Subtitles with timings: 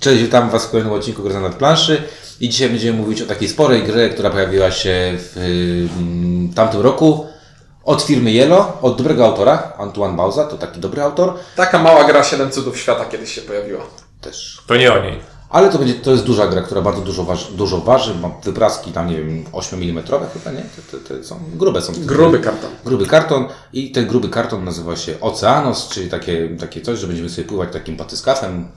[0.00, 2.02] Cześć, witam Was w kolejnym odcinku Gry nad planszy
[2.40, 5.36] i dzisiaj będziemy mówić o takiej sporej grze, która pojawiła się w
[6.50, 7.26] y, tamtym roku
[7.84, 12.24] od firmy Yellow, od dobrego autora, Antoine Bauza, to taki dobry autor Taka mała gra
[12.24, 13.80] 7 cudów świata kiedyś się pojawiła.
[14.20, 14.62] też.
[14.66, 15.18] To nie o niej.
[15.50, 18.92] Ale to będzie, to jest duża gra, która bardzo dużo waży, dużo waży ma wypraski
[18.92, 20.64] tam, nie wiem, 8 mm chyba, nie?
[20.90, 21.92] To, to, to są grube są.
[21.94, 22.70] te Gruby karton.
[22.84, 27.28] Gruby karton i ten gruby karton nazywa się Oceanos, czyli takie, takie coś, że będziemy
[27.28, 28.68] sobie pływać takim batyskafem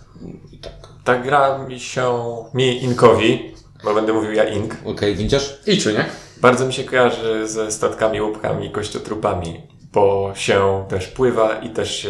[0.51, 0.92] i tak.
[1.03, 2.13] Ta gra mi się,
[2.53, 3.53] mi Inkowi,
[3.83, 5.59] bo będę mówił ja Ink, Okej, widzisz?
[5.67, 6.05] Idź, nie?
[6.37, 9.61] bardzo mi się kojarzy ze statkami, łupkami i kościotrupami,
[9.93, 12.09] bo się też pływa i też się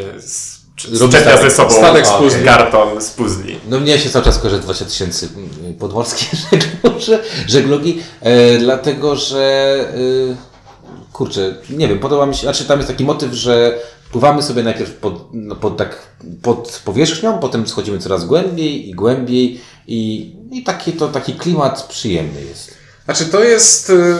[0.75, 2.45] szczepia statek- ze sobą statek z puzli.
[2.45, 3.59] karton z puzli.
[3.69, 5.29] No mnie się cały czas kojarzy 20 tysięcy
[5.61, 7.05] mm, podmorskie żeglugi,
[7.47, 9.75] żeglugi e, dlatego że
[10.31, 10.53] e,
[11.13, 13.79] kurczę, nie wiem, podoba mi się, znaczy tam jest taki motyw, że
[14.13, 15.97] pływamy sobie najpierw pod, no, pod, tak,
[16.41, 22.41] pod powierzchnią, potem schodzimy coraz głębiej i głębiej i, i taki, to, taki klimat przyjemny
[22.41, 22.73] jest.
[23.05, 24.15] Znaczy to jest y,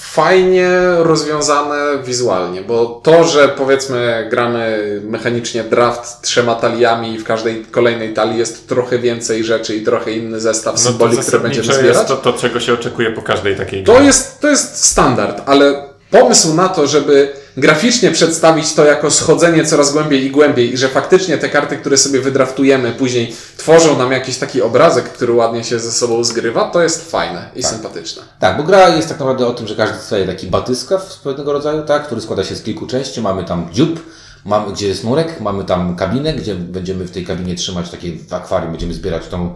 [0.00, 7.64] fajnie rozwiązane wizualnie, bo to, że powiedzmy gramy mechanicznie draft trzema taliami i w każdej
[7.64, 11.96] kolejnej talii jest trochę więcej rzeczy i trochę inny zestaw No symboli, które będziemy zbierać.
[11.96, 13.92] jest to, to, czego się oczekuje po każdej takiej grze.
[13.92, 19.64] To jest, to jest standard, ale pomysł na to, żeby graficznie przedstawić to jako schodzenie
[19.64, 24.12] coraz głębiej i głębiej i że faktycznie te karty, które sobie wydraftujemy później tworzą nam
[24.12, 28.22] jakiś taki obrazek, który ładnie się ze sobą zgrywa, to jest fajne i sympatyczne.
[28.40, 31.82] Tak, bo gra jest tak naprawdę o tym, że każdy dostaje taki batyskaw pewnego rodzaju,
[31.82, 33.20] tak, który składa się z kilku części.
[33.20, 34.10] Mamy tam dziób,
[34.44, 38.34] mamy, gdzie jest nurek, mamy tam kabinę, gdzie będziemy w tej kabinie trzymać takie w
[38.34, 39.54] akwarium, będziemy zbierać tą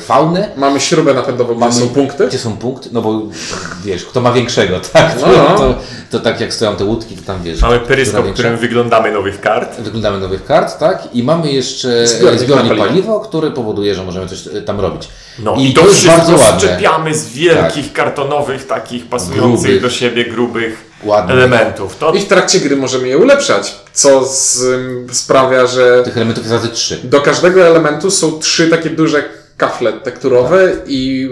[0.00, 0.48] faunę.
[0.56, 2.26] Mamy śrubę napędową, gdzie są punkty.
[2.26, 2.88] Gdzie są punkty?
[2.92, 3.22] No bo
[3.84, 5.20] wiesz, kto ma większego, tak?
[5.20, 5.56] To, No.
[5.58, 5.74] to,
[6.10, 7.60] to tak jak stoją te łódki, to tam wiesz.
[7.60, 8.32] Mamy peryskop, większa.
[8.42, 9.80] którym wyglądamy nowych kart.
[9.80, 11.08] Wyglądamy nowych kart, tak?
[11.12, 15.08] I mamy jeszcze Zbiornik zbiornik, paliwo, który powoduje, że możemy coś e, tam robić.
[15.38, 16.58] No I, i, to, jest bardzo ładne.
[16.58, 19.82] szczepiamy z wielkich kartonowych, takich pasujących Grubych.
[19.82, 21.36] do siebie grubych Ładnych.
[21.36, 21.96] elementów.
[21.96, 24.60] To I w trakcie gry możemy je ulepszać, co z,
[25.12, 27.00] sprawia, że Tych elementów jest razy trzy.
[27.04, 29.24] do każdego elementu są trzy takie duże
[29.62, 31.28] kafle tekturowe i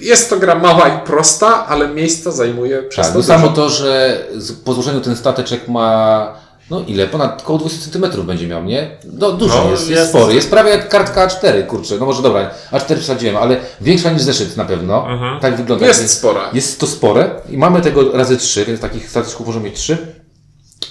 [0.00, 3.68] jest to gra mała i prosta, ale miejsca zajmuje przez Tak, to no samo to,
[3.68, 4.22] że
[4.64, 6.34] po złożeniu ten stateczek ma,
[6.70, 8.90] no ile, ponad około 20 cm będzie miał, nie?
[9.04, 10.10] No dużo No, jest, jest, jest.
[10.10, 10.34] spory.
[10.34, 14.56] Jest prawie jak kartka A4, kurczę, no może dobra, A4 przesadziłem, ale większa niż zeszyt
[14.56, 15.06] na pewno.
[15.40, 15.86] Tak wygląda.
[15.86, 16.50] Jest Więc spora.
[16.52, 19.96] Jest to spore i mamy tego razy 3, więc takich stateczków możemy mieć 3.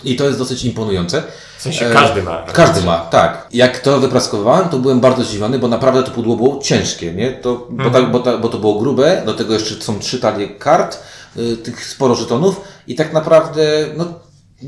[0.03, 1.23] I to jest dosyć imponujące.
[1.73, 2.43] Sensie E, każdy ma.
[2.53, 3.47] Każdy ma, tak.
[3.53, 7.31] Jak to wypraskowywałem, to byłem bardzo zdziwiony, bo naprawdę to pudło było ciężkie, nie?
[7.31, 10.49] To, bo, tak, bo, ta, bo to było grube, do tego jeszcze są trzy talie
[10.49, 10.99] kart,
[11.37, 14.05] y, tych sporo żetonów i tak naprawdę, no,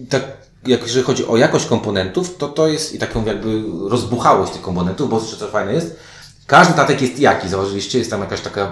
[0.10, 0.24] tak,
[0.68, 5.10] jak jeżeli chodzi o jakość komponentów, to to jest i taką jakby rozbuchałość tych komponentów,
[5.10, 6.00] bo co fajne jest,
[6.48, 8.00] każdy statek jest jaki, zauważyliście?
[8.00, 8.72] Jest tam jakaś taka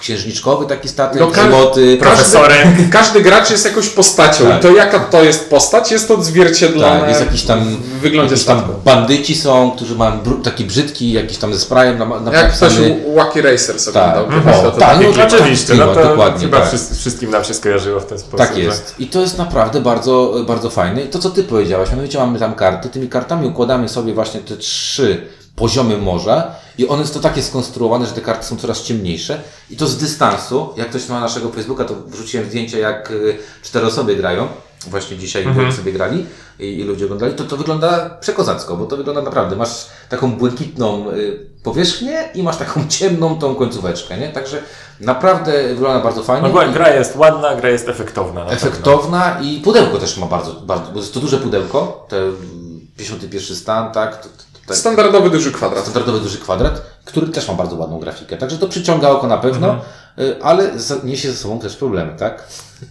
[0.00, 2.68] księżniczkowy taki statek, No, no, ka- złoty, Profesorem.
[2.68, 4.58] Każdy, każdy gracz jest jakąś postacią Tak.
[4.58, 8.46] i to jaka to jest postać, jest odzwierciedlone Tak, jest jakiś tam, w wyglądzie jakiś
[8.46, 12.52] tam bandyci są, którzy mają br- taki brzydki, jakiś tam ze sprayem na, na Jak
[12.52, 12.72] ktoś.
[13.16, 14.16] Wacky Racers Tak.
[14.18, 15.24] oglądał O, kiedyś, to, to tak, no.
[15.36, 16.70] Oczywiście, no to dokładnie, chyba tak.
[16.98, 18.38] wszystkim nam się skojarzyło w ten sposób.
[18.38, 18.94] Tak jest.
[18.98, 21.02] I to jest naprawdę bardzo, bardzo fajne.
[21.02, 22.88] I to, co Ty powiedziałaś, mianowicie mamy tam karty.
[22.88, 25.26] Tymi kartami układamy sobie właśnie te trzy
[25.60, 29.42] poziomy morza i one są to takie skonstruowane, że te karty są coraz ciemniejsze.
[29.70, 33.86] I to z dystansu, jak ktoś ma naszego Facebooka, to wrzuciłem zdjęcia, jak y, cztery
[33.86, 34.48] osoby grają.
[34.86, 35.72] Właśnie dzisiaj Mhm.
[35.72, 36.26] sobie grali
[36.58, 37.34] i, i ludzie oglądali.
[37.34, 39.56] To to wygląda przekozacko, bo to wygląda naprawdę.
[39.56, 44.28] Masz taką błękitną y, powierzchnię i masz taką ciemną tą końcóweczkę, nie?
[44.28, 44.62] Także
[45.00, 46.48] naprawdę wygląda bardzo fajnie.
[46.48, 48.44] No, gra jest ładna, gra jest efektowna.
[48.44, 48.68] na pewno.
[48.68, 53.56] efektowna i pudełko też ma bardzo, bardzo, bo jest to duże pudełko, te mm, 51
[53.56, 54.28] stan, tak,
[54.74, 55.82] to, Standardowy duży kwadrat.
[55.82, 59.66] standardowy duży kwadrat, który też ma bardzo ładną grafikę, także to przyciąga oko na pewno,
[59.68, 59.80] Mhm.
[60.18, 60.70] y, ale
[61.04, 62.44] niesie ze sobą też problemy, tak,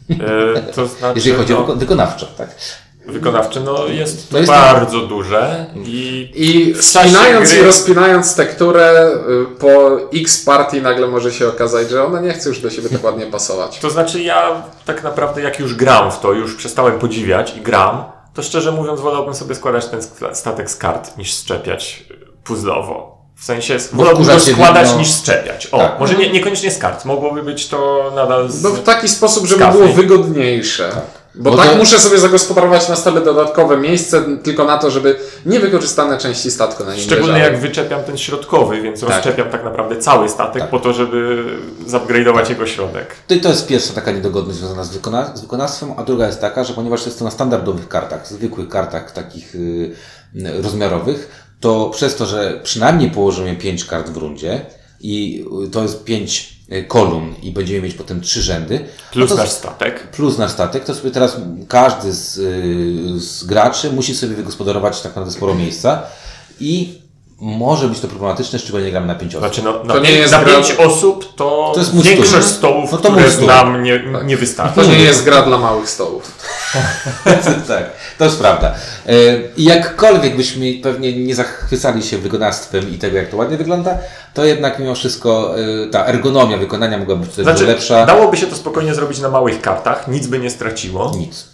[0.09, 2.49] E, to znaczy, jeżeli chodzi o no, wyko- wykonawczo, tak.
[3.07, 9.11] wykonawczy, no jest to No jest- bardzo duże i I spinając gry- i rozpinając tekturę
[9.51, 12.89] y, po X partii nagle może się okazać, że ona nie chce już do siebie
[12.89, 13.79] tak ładnie pasować.
[13.79, 18.03] To znaczy ja tak naprawdę jak już gram w to, już przestałem podziwiać i gram,
[18.33, 19.99] to szczerze mówiąc wolałbym sobie składać ten
[20.33, 23.19] statek z kart niż szczepiać y, puzzlowo.
[23.35, 25.65] W sensie wolałbym go składać widno- niż szczepiać.
[25.67, 25.99] O, Tak.
[25.99, 27.05] może nie, niekoniecznie z kart.
[27.05, 28.63] Mogłoby być to nadal z...
[28.63, 30.91] No w taki sposób, żeby było wygodniejsze.
[31.35, 35.15] Bo, Bo tak to- muszę sobie zagospodarować na stole dodatkowe miejsce tylko na to, żeby
[35.45, 37.51] niewykorzystane części statku na nim Szczególnie leżały.
[37.53, 41.45] jak wyczepiam ten środkowy, więc rozczepiam tak naprawdę cały statek po to, żeby
[41.87, 43.15] zupgrade'ować jego środek.
[43.27, 46.63] To, to jest pierwsza taka niedogodność związana z, wykona z wykonawstwem, a druga jest taka,
[46.63, 49.95] że ponieważ jest to na standardowych kartach, zwykłych kartach takich y,
[50.61, 54.65] rozmiarowych, to przez to, że przynajmniej położymy 5 kart w rundzie
[54.99, 59.51] i to jest 5 kolumn i będziemy mieć potem trzy rzędy, Plus no to nasz
[59.51, 60.07] statek.
[60.11, 61.37] plus nasz statek, to sobie teraz
[61.67, 66.01] każdy z, y, z graczy musi sobie wygospodarować tak naprawdę sporo miejsca
[66.59, 67.01] i
[67.41, 69.47] może być to problematyczne, szczególnie gramy na 5 osób.
[69.47, 72.47] Znaczy, no, na, To nie pięć- jest na gra- pięć osób to, To jest większość
[72.47, 72.57] stół.
[72.57, 73.43] stołów, No to które stół.
[73.43, 74.75] znam, nie, nie wystarczy.
[74.75, 76.31] To nie jest gra dla małych stołów.
[77.67, 78.75] tak, to jest prawda.
[79.07, 79.11] E,
[79.57, 83.97] jakkolwiek byśmy pewnie nie zachwycali się wykonawstwem i tego, jak to ładnie wygląda,
[84.33, 88.05] to jednak mimo wszystko e, ta ergonomia wykonania mogłaby być Znaczy, lepsza.
[88.05, 91.11] dałoby się to spokojnie zrobić na małych kartach, nic by nie straciło.
[91.17, 91.45] Nic.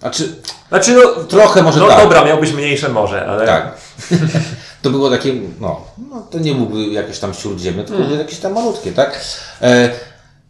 [0.00, 0.28] Znaczy,
[0.68, 2.02] Znaczy, no, Trochę może no tak.
[2.02, 3.46] dobra, miałbyś mniejsze może, ale...
[3.46, 3.74] tak.
[4.82, 5.80] to było takie, no,
[6.10, 9.20] no to nie byłby jakieś tam śródziemne, tylko były jakieś tam malutkie, tak?
[9.62, 9.90] E,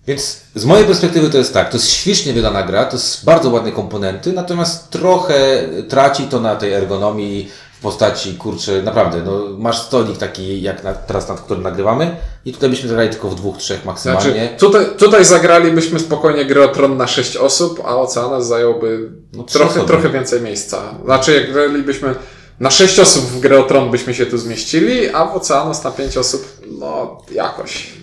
[0.06, 3.50] więc z mojej perspektywy to jest tak, to jest ślicznie wydana gra, to jest bardzo
[3.50, 7.49] ładne komponenty, natomiast trochę traci to na tej ergonomii
[7.79, 12.52] w postaci, kurczę, naprawdę, no masz stolik taki jak na, teraz, nad którym nagrywamy i
[12.52, 14.23] tutaj byśmy zagrali tylko w dwóch, trzech maksymalnie.
[14.32, 19.43] Znaczy, tutaj, tutaj zagralibyśmy spokojnie grę o tron na 6 osób, a Oceanas zająłby No,
[19.43, 19.87] trochę, osoby.
[19.87, 20.82] trochę więcej miejsca.
[21.05, 22.14] Znaczy, jak gralibyśmy
[22.61, 25.91] na 6 osób w grę o tron byśmy się tu zmieścili, a w Oceanos na
[25.91, 26.46] 5 osób,
[26.79, 28.00] no jakoś.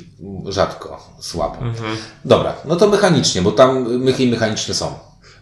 [0.50, 1.58] Rzadko, słabo.
[2.26, 4.94] Dobra, no to mechanicznie, bo tam mychy mechaniczne są.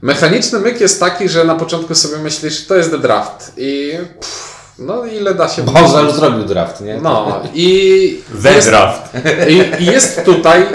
[0.02, 4.74] Mechaniczny myk jest taki, że na początku sobie myślisz, to jest the draft i pff,
[4.80, 5.64] no ile da się...
[5.64, 6.98] Bowser już zrobił draft, nie?
[7.02, 8.22] No i...
[8.44, 9.02] The jest- draft.
[9.48, 10.66] I i jest tutaj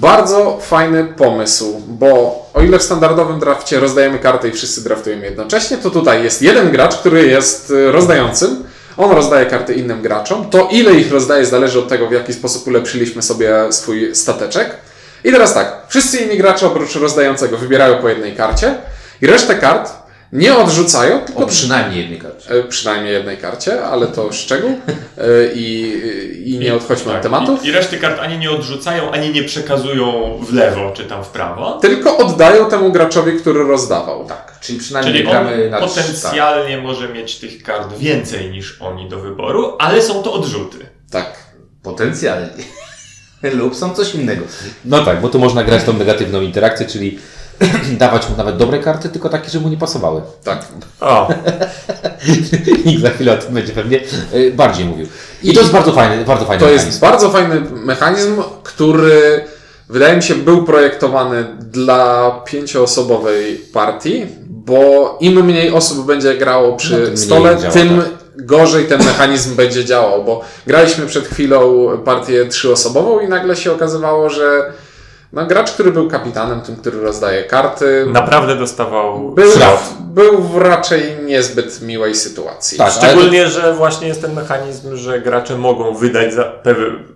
[0.00, 5.76] bardzo fajny pomysł, bo o ile w standardowym drafcie rozdajemy karty i wszyscy draftujemy jednocześnie,
[5.78, 8.64] to tutaj jest jeden gracz, który jest y, rozdającym.
[8.96, 10.50] On rozdaje karty innym graczom.
[10.50, 14.76] To ile ich rozdaje zależy od tego, w jaki sposób ulepszyliśmy sobie swój stateczek.
[15.24, 18.74] I teraz tak, wszyscy inni gracze oprócz rozdającego wybierają po jednej karcie
[19.22, 22.50] i resztę kart nie odrzucają, tylko O przynajmniej jednej karcie.
[22.50, 24.70] E, Przynajmniej jednej karcie, ale to szczegół.
[25.18, 25.24] E,
[25.54, 25.92] I,
[26.44, 27.64] I nie odchodźmy Tak, od tematów.
[27.64, 31.28] I, I reszty kart ani nie odrzucają, ani nie przekazują w lewo, czy tam w
[31.28, 31.78] prawo.
[31.82, 34.26] Tylko oddają temu graczowi, który rozdawał.
[34.26, 35.88] Tak, czyli przynajmniej Czyli on gramy na tak.
[35.88, 40.78] potencjalnie może mieć tych kart więcej niż oni do wyboru, ale są to odrzuty.
[41.10, 41.44] Tak.
[41.82, 42.48] Potencjalnie.
[43.52, 44.44] Lub są coś innego.
[44.84, 47.18] No tak, bo tu można grać tą negatywną interakcję, czyli
[47.98, 50.22] dawać mu nawet dobre karty, tylko takie, żeby mu nie pasowały.
[50.44, 50.66] Tak.
[51.00, 51.28] O,
[52.86, 54.00] Nikt za chwilę o tym będzie pewnie
[54.32, 55.06] e, bardziej mówił.
[55.42, 57.00] I to jest bardzo fajny, bardzo fajny To jest mechanizm.
[57.00, 59.44] bardzo fajny mechanizm, który
[59.88, 66.76] wydaje mi się był projektowany dla pięcioosobowej partii, bo im mniej osób będzie grało No,
[66.76, 68.46] przy tym mniej stole, działa, tym tak.
[68.46, 74.30] gorzej ten mechanizm będzie działał, bo graliśmy przed chwilą partię trzyosobową i nagle się okazywało,
[74.30, 74.72] że
[75.34, 79.80] no, gracz, który był kapitanem, tym, który rozdaje karty, naprawdę dostawał był, szrot.
[80.00, 82.78] był w raczej niezbyt miłej sytuacji.
[82.78, 82.92] Tak.
[82.92, 86.30] Szczególnie, że właśnie jest ten mechanizm, że gracze mogą wydać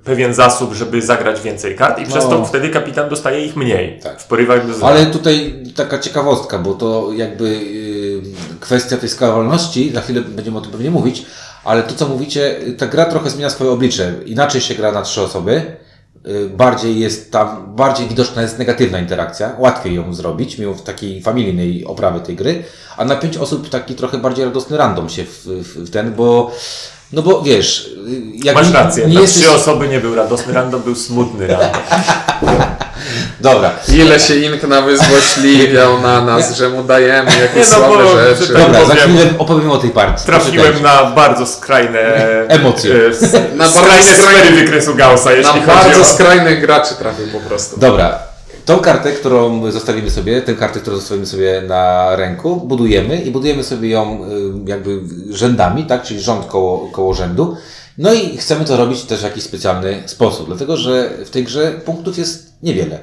[0.05, 2.31] pewien zasób, żeby zagrać więcej kart i przez No.
[2.31, 4.21] to wtedy kapitan dostaje ich mniej Tak.
[4.21, 4.87] w porywach do zera.
[4.89, 8.23] Ale tutaj taka ciekawostka, bo to jakby yy,
[8.61, 11.27] kwestia tej skalowalności, za chwilę będziemy o tym pewnie mówić,
[11.65, 14.15] ale to co mówicie, ta gra trochę zmienia swoje oblicze.
[14.27, 15.63] Inaczej się gra na trzy osoby,
[16.57, 22.21] bardziej jest tam, bardziej widoczna jest negatywna interakcja, łatwiej ją zrobić, mimo takiej familijnej oprawy
[22.21, 22.65] tej gry,
[22.97, 26.51] a na pięć osób taki trochę bardziej radosny random się w, w, w ten, bo
[27.13, 29.43] no bo wiesz, yy, jak Masz nie- rację, nie na jesteś...
[29.43, 31.83] trzy osoby nie był radosny random, był smutny random.
[33.41, 38.47] Dobra, Ile się Ink nawyzłośliwiał na nas, że mu dajemy jakieś no słabe rzeczy.
[38.47, 40.27] czy- dobra, za chwilę opowiem o tej partii.
[40.27, 41.99] Trafiłem na bardzo skrajne
[42.49, 42.95] Emocje.
[42.95, 46.05] e, Na skrajne sfery wykresu Gaussa, Na jeśli chodzi bardzo o...
[46.05, 47.81] skrajnych graczy trafił po prostu.
[47.81, 48.19] Dobra.
[48.65, 53.65] Tą kartę, którą zostawimy sobie, tę kartę, którą zostawimy sobie na ręku, budujemy i budujemy
[53.65, 55.01] sobie ją y, jakby
[55.31, 56.03] rzędami, tak?
[56.03, 57.57] Czyli rząd koło, koło rzędu.
[57.99, 61.73] No i chcemy to robić też w jakiś specjalny sposób, dlatego że w tej grze
[61.85, 62.99] punktów jest niewiele.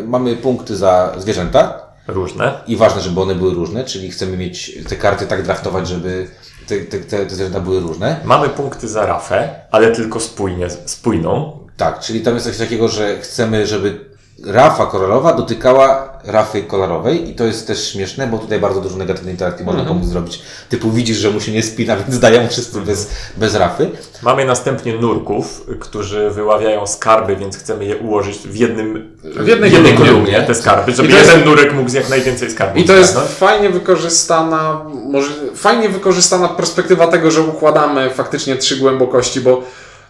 [0.00, 2.60] Y, Mamy punkty za zwierzęta Różne.
[2.66, 6.28] i ważne, żeby one były różne, czyli chcemy mieć te karty tak draftować, żeby
[6.66, 8.20] te, te, te, te zwierzęta były różne.
[8.24, 11.58] Mamy punkty za rafę, ale tylko spójnie, spójną.
[11.76, 14.09] Tak, czyli tam jest coś takiego, że chcemy, żeby
[14.46, 19.34] rafa kolorowa dotykała rafy kolorowej i to jest też śmieszne, bo tutaj bardzo dużo negatywnej
[19.34, 20.42] interakcji można komuś zrobić.
[20.68, 23.90] Typu widzisz, że mu się nie spina, więc dają wszyscy bez, bez rafy.
[24.22, 29.92] Mamy następnie nurków, którzy wyławiają skarby, więc chcemy je ułożyć w jednym, W jednej jednej
[29.94, 30.12] kolumnie.
[30.12, 33.10] kolumnie, te skarby, żeby jest- jeden nurek mógł z jak najwięcej skarbów I to jest
[33.10, 33.34] zgarnąć.
[33.34, 39.62] fajnie wykorzystana, może, fajnie wykorzystana perspektywa tego, że układamy faktycznie trzy głębokości, bo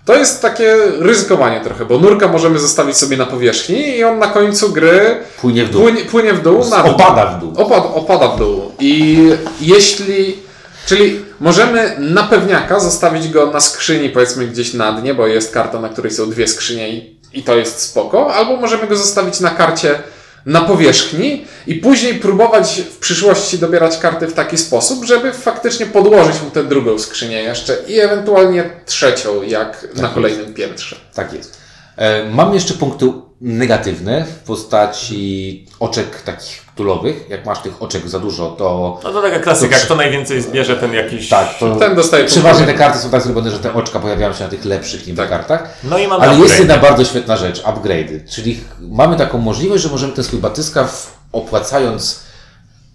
[0.05, 4.27] to jest takie ryzykowanie trochę, bo nurka możemy zostawić sobie na powierzchni i on na
[4.27, 5.83] końcu gry Płynie w dół.
[5.83, 6.93] płynie, płynie w dół, na dół.
[6.93, 7.53] Opada w dół.
[7.57, 8.73] Opad, opada w dół.
[8.79, 9.19] I
[9.61, 10.51] jeśli
[10.87, 15.81] Czyli możemy na pewniaka zostawić go na skrzyni, powiedzmy gdzieś na dnie, bo jest karta,
[15.81, 19.51] na której są dwie skrzynie i, i to jest spoko, albo możemy go zostawić na
[19.51, 19.99] karcie
[20.47, 26.43] na powierzchni i później próbować w przyszłości dobierać karty w taki sposób, żeby faktycznie podłożyć
[26.43, 30.97] mu tę drugą skrzynię jeszcze i ewentualnie trzecią, jak na kolejnym piętrze.
[31.15, 31.57] Tak jest.
[31.97, 37.25] E, Mam jeszcze punkty negatywne w postaci oczek takich tulowych.
[37.29, 40.77] Jak masz tych oczek za dużo, to No to taka klasyka, To- kto najwięcej zbierze,
[40.77, 41.29] ten jakiś...
[41.29, 44.45] tak, to Ten dostaje przeważnie te karty są tak zrobione, że te oczka pojawiają się
[44.45, 45.31] na tych lepszych niby Tak.
[45.31, 45.69] kartach.
[45.85, 46.59] No i mamy Ale jest upgrade.
[46.61, 48.21] jedna bardzo świetna rzecz, upgrade'y.
[48.31, 52.21] Czyli mamy taką możliwość, że możemy ten swój batyskaw opłacając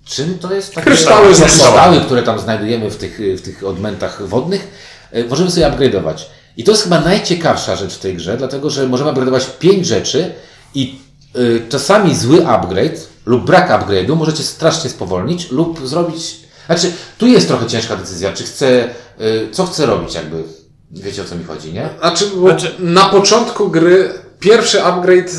[0.06, 0.76] czym to jest?
[0.76, 4.68] Takie Kryształy kryształy, które tam znajdujemy w tych, w tych odmętach wodnych,
[5.12, 6.16] e, możemy sobie upgrade'ować.
[6.58, 10.34] I to jest chyba najciekawsza rzecz w tej grze, dlatego że możemy upgrade'ować pięć rzeczy
[10.74, 11.00] i
[11.36, 16.36] y, czasami zły upgrade lub brak upgrade'u możecie strasznie spowolnić lub zrobić...
[16.66, 18.90] Znaczy, tu jest trochę ciężka decyzja, czy chcę,
[19.22, 20.44] y, co chcę robić jakby.
[20.92, 21.90] Wiecie o co mi chodzi, nie?
[22.00, 25.32] Znaczy, bo Znaczy- na początku gry pierwszy upgrade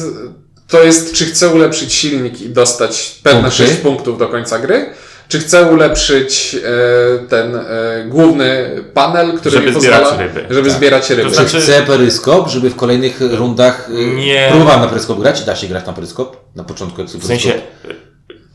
[0.68, 3.66] to jest, czy chcę ulepszyć silnik i dostać pewne Punkty.
[3.66, 4.94] 6 punktów do końca gry,
[5.28, 7.62] czy chcę ulepszyć e, ten e,
[8.08, 10.46] główny panel, który Żeby mi zbierać pozwala, ryby.
[10.54, 10.78] żeby Tak.
[10.78, 11.22] zbierać ryby.
[11.22, 13.88] To Czy znaczy- chcę peryskop, żeby w kolejnych rundach.
[13.90, 14.46] y, Nie.
[14.50, 16.36] Próbowałem na peryskop grać, da się grać na peryskop?
[16.56, 17.52] Na początku jak W sensie,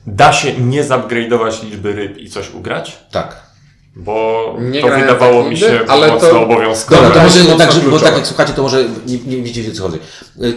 [0.07, 2.97] da się nie zupgrade'ować liczby ryb i coś ugrać?
[3.11, 3.50] Tak.
[3.95, 7.01] Bo Nie to wydawało tak mi się ale mocno to- obowiązkowe.
[7.01, 9.75] Dobra, to może mocno tak, bo tak jak słuchacie, to może nie, nie wiecie, o
[9.75, 9.99] co chodzi.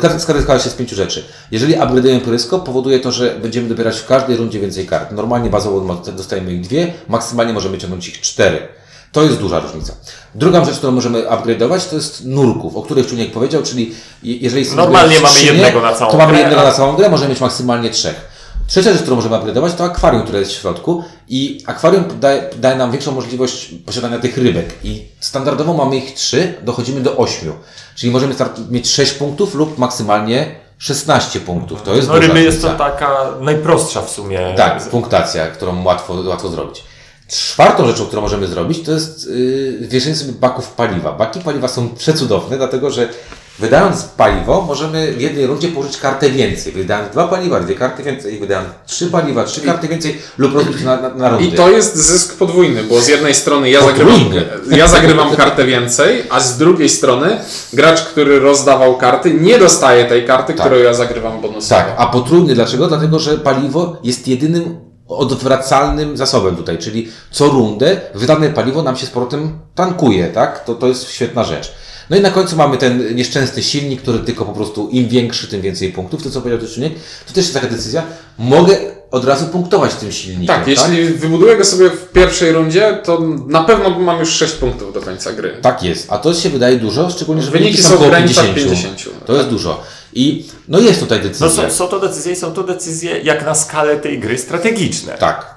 [0.01, 1.25] Karta składa się z pięciu rzeczy.
[1.51, 5.13] Jeżeli upgrade'ujemy peryskop, powoduje to, że będziemy dobierać w każdej rundzie więcej kart.
[5.13, 8.69] Normalnie bazowo dostajemy ich dwie, maksymalnie możemy ciągnąć ich cztery.
[9.13, 9.93] To jest duża różnica.
[10.35, 14.65] Druga rzecz, którą możemy upgrade'ować, to jest nurków, o których Czuniek powiedział, czyli je- jeżeli
[14.65, 17.41] sobie Normalnie mamy jednego na całą to mamy grę, jednego na całą grę, możemy mieć
[17.41, 18.34] maksymalnie trzech.
[18.75, 22.77] Trzecia rzecz, którą możemy upgrade'ować, to akwarium, które jest w środku i akwarium daje, daje
[22.77, 27.53] nam większą możliwość posiadania tych rybek i standardowo mamy ich trzy, dochodzimy do ośmiu.
[27.97, 28.35] Czyli możemy
[28.71, 31.83] mieć 6 punktów lub maksymalnie 16 punktów.
[31.83, 34.55] To jest No ryby jest to taka najprostsza w sumie.
[34.57, 36.85] Tak, punktacja, którą łatwo, łatwo zrobić.
[37.29, 41.13] Czwartą rzeczą, którą możemy zrobić, to jest yy, wieszenie sobie baków paliwa.
[41.13, 43.09] Baki paliwa są przecudowne, dlatego że
[43.59, 46.73] wydając paliwo, możemy w jednej rundzie położyć kartę więcej.
[46.73, 51.01] Wydając dwa paliwa, dwie karty więcej, wydając trzy paliwa, trzy karty więcej lub rozbić na,
[51.01, 51.45] na, na rundy.
[51.45, 54.21] I to jest zysk podwójny, bo z jednej strony ja zagrywam,
[54.71, 57.39] ja zagrywam kartę więcej, a z drugiej strony
[57.73, 61.81] gracz, który rozdawał karty, nie dostaje tej karty, którą ja zagrywam bonusowo.
[61.81, 62.87] Tak, a potrójny dlaczego?
[62.87, 64.77] Dlatego, że paliwo jest jedynym
[65.09, 70.65] odwracalnym zasobem tutaj, czyli co rundę wydane paliwo nam się z powrotem tankuje, tak?
[70.65, 71.75] To, to jest świetna rzecz.
[72.11, 75.61] No i na końcu mamy ten nieszczęsny silnik, który tylko po prostu im większy, tym
[75.61, 76.23] więcej punktów.
[76.23, 76.93] To co powiedział Tyczyniek,
[77.27, 78.03] to też jest taka decyzja.
[78.39, 78.77] Mogę
[79.11, 80.47] od razu punktować tym silnikiem.
[80.57, 84.95] Tak, jeśli wybuduję go sobie w pierwszej rundzie, to na pewno mam już 6 punktów
[84.95, 85.59] do końca gry.
[85.63, 89.05] Tak jest, a to się wydaje dużo, szczególnie, że Wyniki są w około granicach 50.
[89.27, 89.83] To jest dużo.
[90.13, 91.71] I no jest tutaj No decyzja.
[91.71, 95.13] są, są to decyzje i są to decyzje jak na skalę tej gry strategiczne.
[95.13, 95.54] Tak.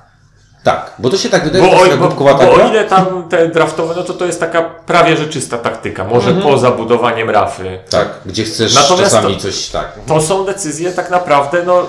[0.67, 3.93] Tak, bo to się tak wydaje, Bo, o, bo, bo o ile tam te draftowe,
[3.97, 6.03] no to to jest taka prawie że czysta taktyka.
[6.03, 7.79] Może poza budowaniem rafy.
[7.89, 10.00] Tak, gdzie chcesz Natomiast czasami to- coś tak.
[10.07, 11.86] To są decyzje tak naprawdę, no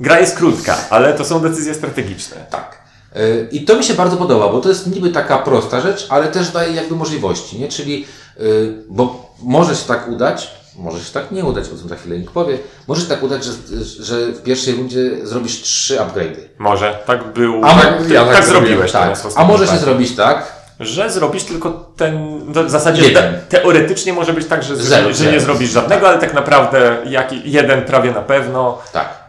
[0.00, 2.36] gra jest krótka, ale to są decyzje strategiczne.
[2.50, 2.78] Tak.
[3.16, 6.28] Y, I to mi się bardzo podoba, bo to jest niby taka prosta rzecz, ale
[6.28, 7.68] też daje jakby możliwości, nie?
[7.68, 8.06] Czyli,
[8.40, 12.18] y, bo może się tak udać, może się tak nie udać, o tym za chwilę
[12.18, 13.52] Nick powie, może się tak udać, że,
[14.00, 16.40] że w pierwszej rundzie zrobisz trzy upgrade'y.
[16.58, 17.60] Może tak był.
[17.64, 19.18] A tak, ja tak, tak zrobiłeś Tak.
[19.34, 22.40] A może się zrobić tak, Że zrobisz tylko ten.
[22.66, 26.34] W zasadzie te, teoretycznie może być tak, że, Zero, że, nie zrobisz żadnego, ale tak
[26.34, 28.78] naprawdę jak, jeden prawie na pewno.
[28.92, 29.22] tak.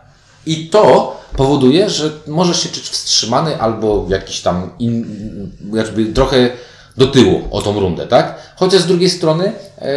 [0.45, 5.05] I to powoduje, że możesz się czuć wstrzymany albo jakiś tam in,
[5.73, 6.49] jakby trochę
[6.97, 8.35] do tyłu o tą rundę, tak?
[8.55, 9.91] Chociaż z drugiej strony, e,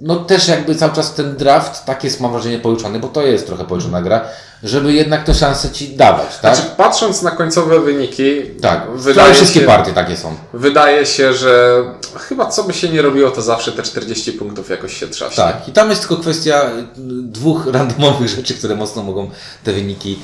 [0.00, 3.46] no też jakby cały czas ten draft, tak jest mam wrażenie pouczony, bo to jest
[3.46, 4.24] trochę pouczona gra,
[4.62, 6.56] żeby jednak tę szansę ci dawać, tak?
[6.56, 10.34] Znaczy, patrząc na końcowe wyniki, tak, wydaje wszystkie się, partie takie są.
[10.52, 11.82] wydaje się, że
[12.16, 15.44] chyba co by się nie robiło, to zawsze te 40 punktów jakoś się trzaśnie.
[15.44, 16.84] Tak, i tam jest tylko kwestia y,
[17.22, 19.30] dwóch randomowych rzeczy, które mocno mogą
[19.64, 20.18] te wyniki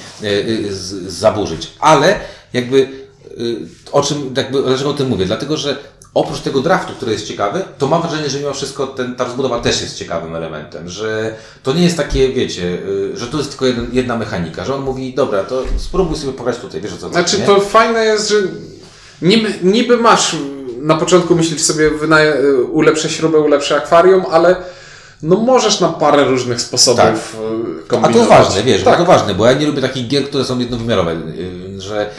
[0.70, 1.72] z- zaburzyć.
[1.80, 2.14] Ale
[2.52, 2.88] jakby
[3.92, 5.26] o czym, jakby, dlaczego o tym mówię?
[5.26, 5.76] Dlatego, że
[6.16, 9.60] oprócz tego draftu, który jest ciekawy, to mam wrażenie, że mimo wszystko ten, ta rozbudowa
[9.60, 13.66] też jest ciekawym elementem, że to nie jest takie, wiecie, y, że to jest tylko
[13.66, 17.02] jeden, jedna mechanika, że on mówi, dobra, to spróbuj sobie pograć tutaj, wiesz o co
[17.02, 17.46] chodzi, Znaczy, nie?
[17.46, 18.36] to fajne jest, że
[19.22, 20.36] niby, niby masz
[20.80, 22.34] na początku myślisz sobie, wynaję,
[22.72, 24.56] ulepszę śrubę, ulepszę akwarium, ale
[25.22, 27.14] no możesz na parę różnych sposobów Tak.
[27.14, 27.18] y,
[27.86, 28.28] A kombinować.
[28.28, 28.98] to ważne, wiesz, tak.
[28.98, 31.16] to ważne, bo ja nie lubię takich gier, które są jednowymiarowe,
[31.78, 32.10] że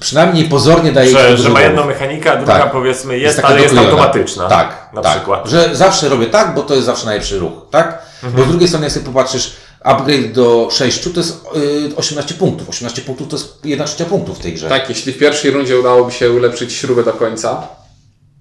[0.00, 2.72] przynajmniej pozornie daje Że, że ma jedną mechanikę, a druga Tak.
[2.72, 4.48] powiedzmy jest, taka ale jest automatyczna.
[4.48, 5.16] Tak, Na tak.
[5.16, 5.48] przykład.
[5.48, 8.02] Że zawsze robię tak, bo to jest zawsze najlepszy ruch, tak?
[8.22, 8.32] Mhm.
[8.32, 11.44] Bo z drugiej strony, jak sobie popatrzysz, upgrade do 6 to jest
[11.92, 12.68] y, 18 punktów.
[12.68, 14.68] 18 punktów to jest 1 trzecia punktów w tej grze.
[14.68, 17.68] Tak, jeśli w pierwszej rundzie udałoby się ulepszyć śrubę do końca,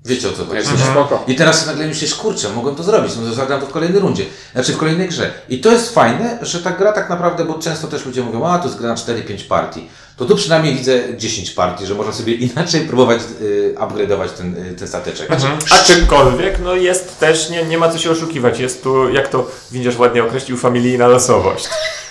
[0.05, 0.57] Wiecie o co chodzi.
[0.57, 1.23] jest to spoko.
[1.27, 4.25] I teraz nagle myślisz, kurczę, mogłem to zrobić, no to zagram to w kolejnej rundzie,
[4.53, 5.31] znaczy w kolejnej grze.
[5.49, 8.59] I to jest fajne, że ta gra tak naprawdę, bo często też ludzie mówią, a
[8.59, 9.89] to jest gra na 4-5 partii.
[10.17, 14.75] To tu przynajmniej widzę 10 partii, że można sobie inaczej próbować y, upgrade'ować ten, y,
[14.75, 15.31] ten stateczek.
[15.31, 15.57] Mhm.
[15.71, 19.97] Aczkolwiek, no jest też, nie, nie ma co się oszukiwać, jest tu, jak to widzisz
[19.97, 21.69] ładnie określił, familijna losowość.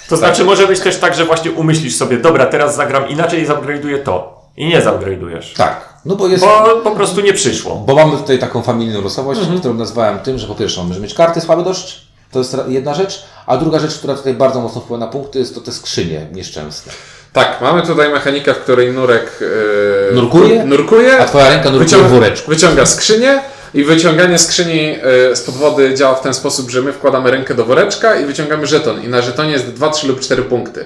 [0.08, 3.46] To znaczy może być też tak, że właśnie umyślisz sobie, dobra, teraz zagram inaczej i
[3.46, 4.41] zupgrade'uję to.
[4.56, 5.56] I nie zupgrade'ujesz.
[5.56, 6.44] Tak, no bo jest...
[6.44, 7.74] Bo po prostu nie przyszło.
[7.74, 9.58] Bo mamy tutaj taką familijną losowość, Mhm.
[9.58, 13.22] którą nazwałem tym, że po pierwsze możemy mieć karty słabe dość, to jest jedna rzecz,
[13.46, 16.92] a druga rzecz, która tutaj bardzo mocno wpływa na punkty, jest to te skrzynie nieszczęsne.
[17.32, 20.64] Tak, mamy tutaj mechanikę, w której nurek yy, Nurkuje?
[20.64, 22.50] nurkuje A twoja ręka nurkuje w woreczku.
[22.50, 23.40] wyciąga skrzynię
[23.74, 27.54] i wyciąganie skrzyni yy, z pod wody działa w ten sposób, że my wkładamy rękę
[27.54, 29.02] do woreczka i wyciągamy żeton.
[29.02, 30.84] I na żetonie jest 2, 3 lub 4 punkty.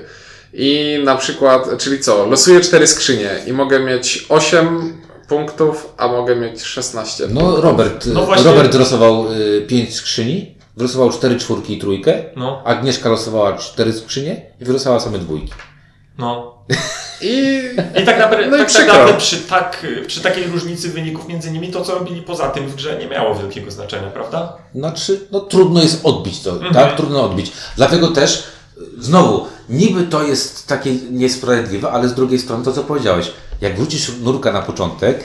[0.59, 6.37] I na przykład, czyli co, losuję 4 skrzynie i mogę mieć 8 punktów, a mogę
[6.37, 7.25] mieć 16.
[7.31, 12.63] No Robert, No właśnie- Robert losował y, 5 skrzyni, wylosował 4 czwórki i trójkę, No,
[12.65, 15.53] Agnieszka losowała 4 skrzynie i wylosowała same dwójki.
[16.19, 16.57] no.
[17.21, 17.61] I
[18.03, 21.83] I tak naprawdę, No tak naprawdę przy, tak, przy takiej różnicy wyników między nimi, to
[21.85, 24.57] co robili poza tym w grze nie miało wielkiego znaczenia, prawda?
[24.75, 26.75] Znaczy, no trudno jest odbić to, Mhm.
[26.75, 26.97] tak?
[26.97, 27.53] Trudno odbić.
[27.77, 28.39] Dlatego też,
[28.79, 33.31] y, znowu, niby to jest takie niesprawiedliwe, ale z drugiej strony to, co powiedziałeś,
[33.61, 35.25] jak wrócisz nurka na początek,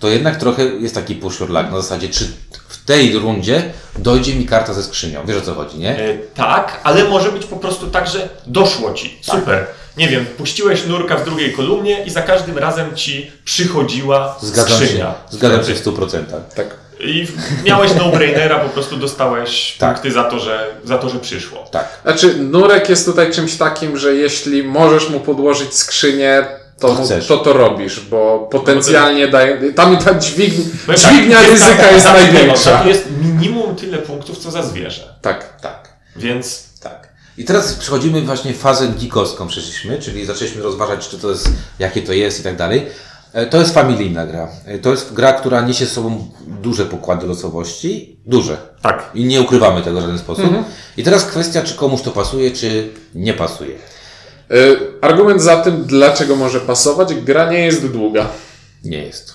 [0.00, 2.24] to jednak trochę jest taki pushurlak na zasadzie, czy
[2.68, 5.20] w tej rundzie dojdzie mi karta ze skrzynią.
[5.26, 5.98] Wiesz o co chodzi, nie?
[5.98, 9.18] E, tak, ale może być po prostu tak, że doszło ci.
[9.22, 9.66] Super.
[9.96, 15.14] Nie wiem, puściłeś nurka w drugiej kolumnie i za każdym razem ci przychodziła Zgadzam skrzynia.
[15.30, 15.36] się.
[15.36, 16.24] Zgadzam się w 100%.
[16.56, 16.66] tak.
[17.02, 17.26] I
[17.64, 19.92] miałeś no-brainera, po prostu dostałeś Tak.
[19.92, 21.64] punkty za to, że, za to, że przyszło.
[21.70, 21.88] Tak.
[22.02, 26.46] Znaczy, nurek jest tutaj czymś takim, że jeśli możesz mu podłożyć skrzynię,
[26.78, 27.26] to, To mu, chcesz.
[27.26, 29.72] to to robisz, bo potencjalnie daje.
[29.72, 32.78] Tam ta dźwignia, No dźwignia tak, ryzyka tak, jest tak, największa.
[32.78, 35.14] To jest minimum tyle punktów, co za zwierzę.
[35.22, 35.60] Tak.
[35.60, 35.88] Tak.
[36.16, 37.08] Więc Tak.
[37.38, 42.02] I teraz przechodzimy właśnie w fazę geekowską przeszliśmy, czyli zaczęliśmy rozważać, czy to jest, jakie
[42.02, 42.86] to jest i tak dalej.
[43.32, 44.48] E, To jest familijna gra.
[44.66, 48.20] E, To jest gra, która niesie z sobą duże pokłady losowości.
[48.26, 48.56] Duże.
[48.82, 49.10] tak.
[49.14, 50.44] I nie ukrywamy tego w żaden sposób.
[50.96, 53.74] I teraz kwestia, czy komuś to pasuje, czy nie pasuje.
[54.52, 58.26] Y, Argument za tym, dlaczego może pasować, gra nie jest długa.
[58.84, 59.34] Nie jest.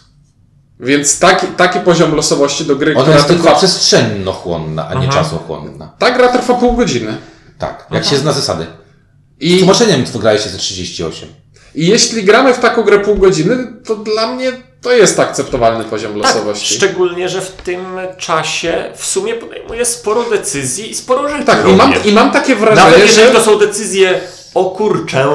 [0.80, 3.56] Więc taki, taki poziom losowości do gry, Ona która jest tylko trwa.
[3.58, 5.94] przestrzennochłonna, a nie czasochłonna.
[6.00, 7.18] Ta gra trwa pół godziny.
[7.60, 8.66] Tak, jak się zna zasady.
[8.66, 11.30] Z I, tłumaczeniem wygrałeś się ze 38.
[11.76, 16.22] I jeśli gramy w taką grę pół godziny, to dla mnie to jest akceptowalny poziom
[16.22, 16.76] Tak, losowości.
[16.76, 17.86] szczególnie, że w tym
[18.18, 22.56] czasie w sumie podejmuje sporo decyzji i sporo rzeczy Tak, i mam, i mam takie
[22.56, 23.34] Nawet wrażenie, jeżeli że.
[23.34, 24.22] to są decyzje
[24.56, 25.26] o kurczę,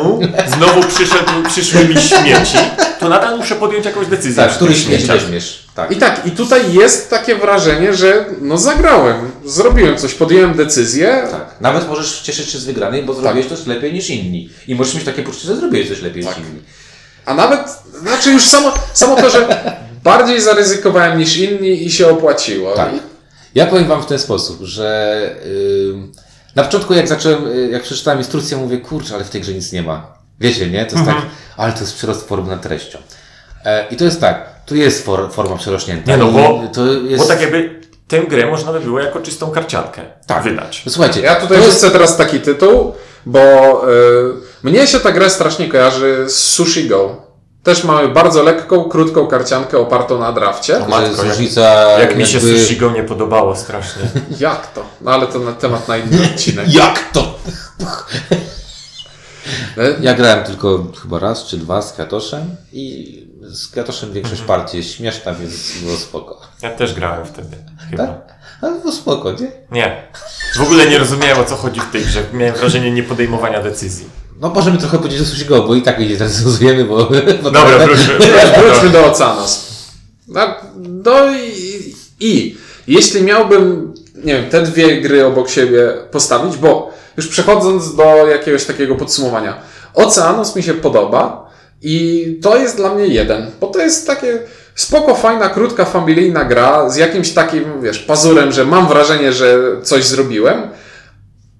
[0.56, 2.58] znowu przyszedł, przyszły mi śmieci,
[3.00, 4.44] to nadal muszę podjąć jakąś decyzję.
[4.44, 5.20] Tak, który śmieciach.
[5.20, 5.66] weźmiesz.
[5.74, 5.92] Tak.
[5.92, 11.22] I tak, i tutaj jest takie wrażenie, że no zagrałem, zrobiłem coś, podjąłem decyzję.
[11.30, 11.60] Tak.
[11.60, 14.50] Nawet możesz cieszyć się z wygranej, bo zrobiłeś coś lepiej niż inni.
[14.68, 16.62] I możesz mieć takie poczucie, że zrobiłeś coś lepiej niż inni.
[17.26, 17.60] A nawet,
[18.00, 19.64] znaczy już samo, samo to, że
[20.04, 22.74] bardziej zaryzykowałem niż inni i się opłaciło.
[22.74, 22.90] Tak.
[23.54, 25.20] Ja powiem Wam w ten sposób, że
[25.90, 26.12] ym,
[26.56, 29.72] na początku jak zacząłem, y, jak przeczytałem instrukcję, mówię, kurczę, ale w tej grze nic
[29.72, 30.14] nie ma.
[30.40, 30.86] Wiecie, nie?
[30.86, 31.22] To jest tak,
[31.56, 32.98] ale to jest przyrost formy nad treścią.
[33.64, 36.10] E, I to jest tak, tu jest for, forma przerośnięta.
[36.10, 37.22] Nie no, bo, to jest...
[37.22, 40.42] bo tak jakby tę grę można by było jako czystą karciankę Tak.
[40.42, 40.82] wydać.
[40.86, 41.70] No, Słuchajcie, ja tutaj jest...
[41.70, 42.94] wrzucę teraz taki tytuł,
[43.26, 44.32] bo y,
[44.62, 47.29] mnie się ta gra strasznie kojarzy z Sushi Go.
[47.62, 50.72] Też mamy bardzo lekką, krótką karciankę opartą na drafcie.
[50.72, 51.62] jest Matko, jak- różnica
[52.00, 52.60] Jak mi się jakby...
[52.60, 54.02] Sushigo nie podobało strasznie.
[54.40, 54.84] Jak to?
[55.00, 56.74] No ale to na temat na inny odcinek.
[56.82, 57.30] Jak to?
[60.00, 64.90] Ja grałem tylko chyba raz czy dwa z Katoszem i z Katoszem większość partii jest
[64.90, 66.40] śmieszna, więc było spoko.
[66.62, 67.56] Ja też grałem wtedy.
[67.90, 68.06] Chyba.
[68.06, 68.34] Tak?
[68.62, 69.52] Ale było spoko, nie?
[69.70, 70.02] Nie.
[70.56, 72.22] W ogóle nie rozumiałem o co chodzi w tej grze.
[72.32, 74.08] Miałem wrażenie niepodejmowania decyzji.
[74.40, 76.96] No możemy trochę powiedzieć o Sushi Go, bo i tak jej zrecenzujemy, bo...
[77.42, 78.14] bo Dobra, tak- wróćmy.
[78.62, 79.66] Wróćmy do Ocanos.
[80.28, 80.40] No,
[81.04, 87.28] no i, i jeśli miałbym, nie wiem, te dwie gry obok siebie postawić, bo już
[87.28, 89.54] przechodząc do jakiegoś takiego podsumowania,
[89.94, 91.50] Oceanos mi się podoba
[91.82, 94.38] i to jest dla mnie jeden, bo to jest takie
[94.74, 100.04] spoko, fajna, krótka, familijna gra z jakimś takim, wiesz, pazurem, że mam wrażenie, że coś
[100.04, 100.68] zrobiłem,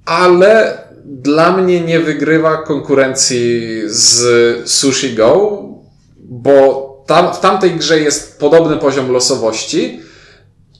[0.06, 0.78] ale
[1.10, 5.62] dla mnie nie wygrywa konkurencji z Sushi Go,
[6.16, 10.00] bo tam, w tamtej grze jest podobny poziom losowości,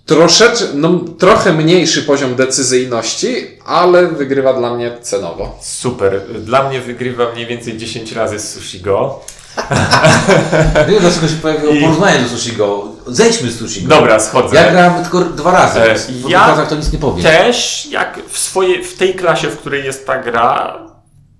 [0.06, 5.58] troszeczkę, no, trochę mniejszy poziom decyzyjności, ale wygrywa dla mnie cenowo.
[5.62, 6.20] Super.
[6.44, 9.20] Dla mnie wygrywa mniej więcej 10 razy Sushi Go.
[10.88, 12.84] Nie wiem dlaczego się pojawiło I- porównanie do Sushi Go.
[13.06, 13.88] Zejdźmy z Sushi Go.
[13.94, 14.56] Dobra, schodzę.
[14.56, 17.22] Ja grałem tylko dwa razy, E, po ja dwóch to nic nie powiem.
[17.22, 20.78] Też, jak w, swojej, w tej klasie, w której jest ta gra,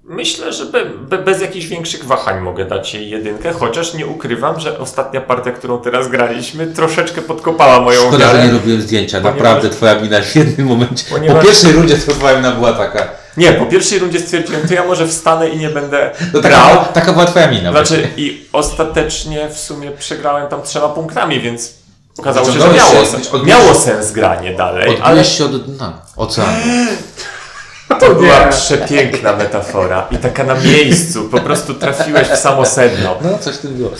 [0.05, 4.61] myślę, że be, be, bez jakichś większych wahań mogę dać jej jedynkę, chociaż nie ukrywam,
[4.61, 9.20] że ostatnia partia, którą teraz graliśmy, troszeczkę podkopała moją Szkoda, że nie robiłem zdjęcia.
[9.20, 11.05] Ponieważ- Naprawdę twoja mina w jednym momencie.
[11.11, 13.19] Ponieważ- Po pierwszej rundzie twoja mina była taka.
[13.36, 16.68] Nie, po pierwszej rundzie stwierdziłem, to ja może wstanę i nie będę No, grał.
[16.76, 17.70] taka, taka była twoja mina.
[17.70, 21.74] Znaczy, i ostatecznie w sumie przegrałem tam trzema punktami, więc
[22.18, 26.58] okazało się, że miało, się, sens, miało sens granie dalej, ale się od dna oceanu.
[28.00, 33.16] to była przepiękna metafora i taka na miejscu, po prostu trafiłeś w samo sedno.
[33.22, 33.90] No, coś w tym było.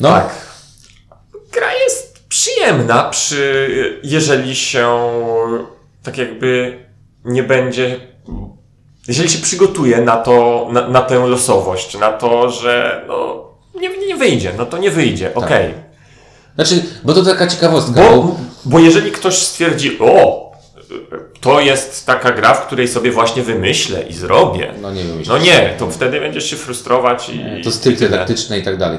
[0.00, 0.28] No, Tak.
[1.52, 4.98] Gra jest przyjemna, przy, jeżeli się
[6.02, 6.78] tak jakby
[7.24, 8.00] nie będzie.
[9.08, 13.44] Jeżeli się przygotuje na to, na, na tę losowość, na to, że no,
[13.80, 15.74] nie, nie wyjdzie, no to nie wyjdzie, okej.
[16.54, 18.00] Znaczy, bo to taka ciekawostka.
[18.00, 20.48] Bo, bo jeżeli ktoś stwierdzi, o,
[21.40, 24.74] to jest taka gra, w której sobie właśnie wymyślę i zrobię.
[24.82, 25.22] No nie wiem.
[25.28, 27.62] No nie, to wtedy będziesz się frustrować i.
[27.64, 28.98] To stricte taktyczne i tak dalej.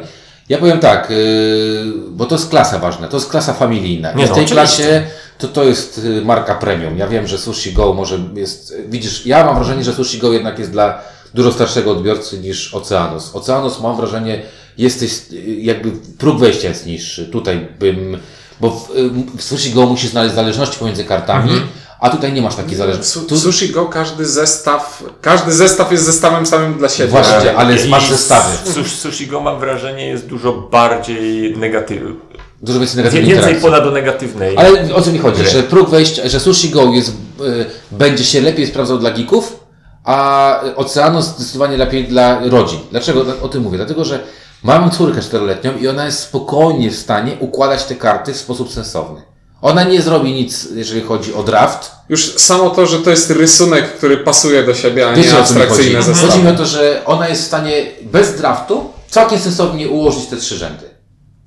[0.50, 4.14] Ja powiem tak, yy, bo to jest klasa ważna, to jest klasa familijna.
[4.14, 5.04] Nie I w no, tej klasie
[5.40, 6.98] to to jest y, marka premium.
[6.98, 10.60] Ja wiem, że Sushi Go może jest, widzisz, ja mam wrażenie, że Sushi Go jednak
[10.60, 11.02] jest dla
[11.34, 13.36] dużo starszego odbiorcy niż Oceanus.
[13.36, 14.42] Oceanus mam wrażenie,
[14.78, 17.26] jesteś, y, jakby próg wejścia jest niższy.
[17.26, 18.18] Tutaj bym,
[18.62, 21.68] bo w, y, w Sushi Go musisz znaleźć zależności pomiędzy kartami, Mhm.
[22.00, 23.12] a tutaj nie masz takiej zależności.
[23.12, 27.10] Su- Tu, Sushi Go każdy zestaw, każdy zestaw jest zestawem samym dla siebie.
[27.10, 28.58] Właśnie, ale I masz zestawy.
[28.74, 32.16] Sushi, sushi Go mam wrażenie jest dużo bardziej negatywny.
[32.62, 34.58] Dużo więcej negatywnej Więcej pola do negatywnej.
[34.58, 35.42] Ale o co mi chodzi?
[35.42, 35.50] Gry.
[35.52, 39.60] Że próg wejścia, że Sushi Go jest, y, będzie się lepiej sprawdzał dla geeków,
[40.04, 42.80] a Oceanus zdecydowanie lepiej dla rodzin.
[42.92, 43.78] Dlaczego o tym mówię?
[43.78, 44.20] Dlatego, że
[44.64, 49.22] mam córkę czteroletnią i ona jest spokojnie w stanie układać te karty w sposób sensowny.
[49.62, 51.92] Ona nie zrobi nic, jeżeli chodzi o draft.
[52.10, 55.38] Już samo to, że to jest rysunek, który pasuje do siebie, a nie mi chodzi?
[55.38, 56.32] abstrakcyjne zestawy.
[56.32, 60.38] Chodzi mi o to, że ona jest w stanie bez draftu całkiem sensownie ułożyć te
[60.38, 60.89] trzy rzędy.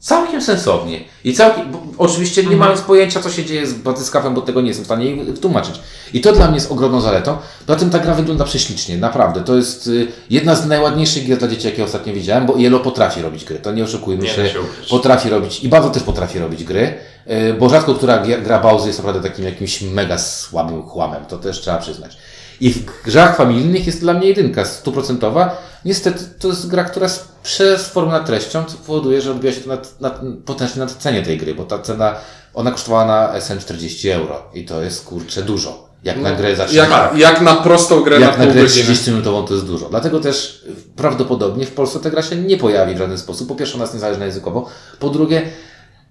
[0.03, 1.01] Całkiem sensownie.
[1.25, 4.85] I całkiem, oczywiście nie mając pojęcia, co się dzieje z batyskafem, bo tego nie jestem
[4.85, 5.81] w stanie wytłumaczyć.
[6.15, 7.37] I to dla mnie jest ogromną zaletą.
[7.67, 9.41] Poza tym ta gra wygląda prześlicznie, naprawdę.
[9.41, 13.23] To jest y, jedna z najładniejszych gier dla dzieci, jakie ostatnio widziałem, bo Yellow potrafi
[13.23, 13.59] robić gry.
[13.59, 14.49] To nie oszukujmy Nie się.
[14.49, 14.59] się.
[14.91, 16.95] Potrafi robić, i bardzo też potrafi robić gry,
[17.31, 21.25] y, bo rzadko która gra, gra Bowser jest naprawdę takim jakimś mega słabym chłamem.
[21.25, 22.17] To też trzeba przyznać.
[22.61, 25.63] I w grach familijnych jest dla mnie jedynka stuprocentowa.
[25.85, 29.79] Niestety to jest gra, która z przeformowna treścią, co powoduje, że odbija się to na,
[30.01, 30.11] na,
[30.45, 32.15] potężnie na cenie tej gry, bo ta cena,
[32.55, 35.93] ona kosztowała na SN 40 euro i to jest kurczę dużo.
[36.05, 38.95] Jak na grę za 30 Jak, jak na prostą grę jak na na grę godziny.
[38.95, 39.89] 30-minutową to jest dużo.
[39.89, 43.49] Dlatego też y, prawdopodobnie w Polsce ta gra się nie pojawi w żaden sposób.
[43.49, 44.69] Po pierwsze, ona jest niezależna językowo.
[44.99, 45.43] Po drugie,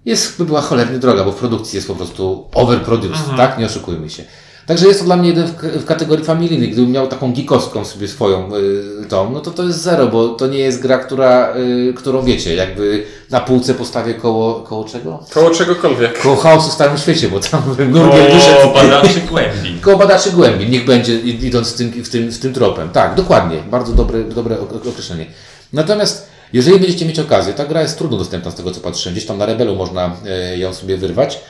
[0.04, 3.58] jest, by była cholernie droga, bo w produkcji jest po prostu overproduced, tak?
[3.58, 4.24] Nie oszukujmy się.
[4.66, 6.70] Także jest to dla mnie jeden w, w kategorii familijnej.
[6.70, 10.46] Gdybym miał taką geekowską sobie swoją y, tą, no to to jest zero, bo to
[10.46, 15.24] nie jest gra, która, y, którą wiecie, jakby na półce postawię koło, koło czego?
[15.34, 16.22] Koło czegokolwiek.
[16.22, 19.78] Koło chaosu w Starym Świecie, bo tam Nurgiel wyszedł O, badaczy głębi.
[19.80, 22.88] Koło badaczy głębi, niech będzie id- idąc tym, w, tym, w tym tropem.
[22.90, 23.56] Tak, dokładnie.
[23.70, 25.26] Bardzo dobre, dobre ok- określenie.
[25.72, 29.26] Natomiast jeżeli będziecie mieć okazję, ta gra jest trudno dostępna z tego co patrzyłem, gdzieś
[29.26, 31.40] tam na Rebelu można e, ją sobie wyrwać,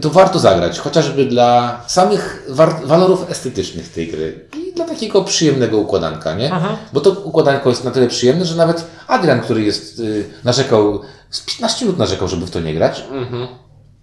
[0.00, 2.46] to warto zagrać, chociażby dla samych
[2.84, 6.48] walorów estetycznych tej gry i dla takiego przyjemnego układanka, nie?
[6.92, 11.00] Bo to układanko jest na tyle przyjemne, że nawet Adrian, który jest, y, narzekał,
[11.30, 13.04] z 15 minut narzekał, żeby w to nie grać,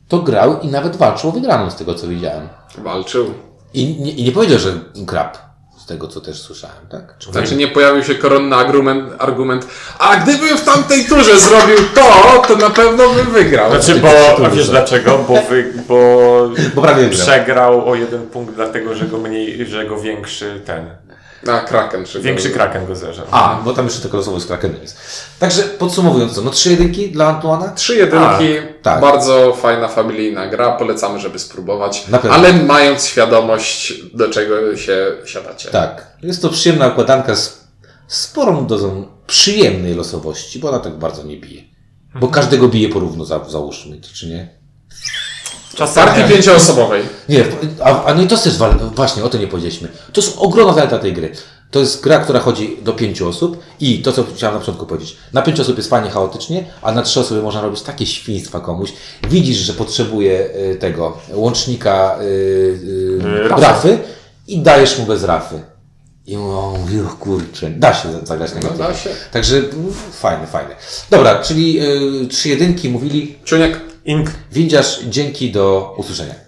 [0.08, 2.48] to grał i nawet walczył o wygraną z tego co widziałem.
[2.78, 3.26] Walczył.
[3.74, 5.38] I nie, I nie powiedział, że krab,
[5.86, 7.18] z tego co też słyszałem, tak?
[7.20, 9.68] Czy Znaczy nie pojawił się koronny argument, argument
[10.00, 13.70] a gdybym w tamtej turze zrobił to, to na pewno bym wygrał.
[13.72, 15.18] Znaczy, bo a wiesz dlaczego?
[15.28, 20.00] Bo, wy, bo Bo prawie przegrał o jeden punkt, dlatego że go mniej, że go
[20.00, 20.86] większy ten.
[21.48, 22.06] A, Kraken.
[22.06, 23.28] Czy Większy kraken go zeżarł.
[23.32, 24.98] A, bo tam jeszcze tylko losowo z Krakenem jest.
[25.40, 27.70] Także podsumowując to, no trzy jedynki dla Antuana?
[27.70, 29.02] Trzy jedynki, tak.
[29.02, 35.70] bardzo fajna familijna gra, polecamy, żeby spróbować, ale mając świadomość, do czego się siadacie.
[35.70, 36.18] Tak.
[36.24, 37.66] Jest to przyjemna układanka z
[38.08, 41.62] sporą dozą przyjemnej losowości, bo ona tak bardzo nie bije.
[42.20, 44.60] Bo każdego bije porówno, za, załóżmy, to czy nie?
[45.76, 46.30] Czasem Partii nie.
[46.30, 47.04] pięcioosobowej.
[47.30, 47.46] Nie,
[47.84, 48.62] a, a no i to jest
[48.96, 49.88] właśnie, o to nie powiedzieliśmy.
[50.14, 51.32] To jest ogromna zaleta tej gry.
[51.72, 55.18] To jest gra, która chodzi do pięciu osób i to, co chciałem na początku powiedzieć.
[55.34, 58.94] Na pięć osób jest fajnie, chaotycznie, a na trzy osoby można robić takie świństwa komuś.
[59.30, 64.00] Widzisz, że potrzebuje y, tego łącznika y, y, Rafy.
[64.48, 65.62] i dajesz mu bez rafy.
[66.28, 69.10] I on mówi, o kurczę, da się zagrać na No, da się.
[69.32, 70.76] Także mm, fajne, fajne.
[71.10, 71.80] Dobra, czyli
[72.24, 73.36] y, trzy jedynki mówili.
[73.46, 74.32] Ciuniek, Ink.
[74.52, 76.45] Windziarz, dzięki do usłyszenia.